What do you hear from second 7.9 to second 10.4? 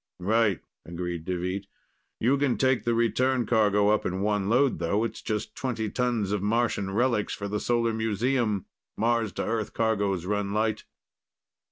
Museum. Mars to Earth cargos